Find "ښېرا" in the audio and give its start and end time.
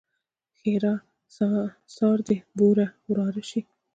0.59-0.93